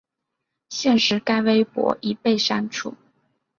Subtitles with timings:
[0.69, 2.95] 现时该微博已被删除。